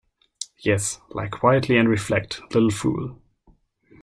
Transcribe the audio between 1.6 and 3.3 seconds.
and reflect, little fool!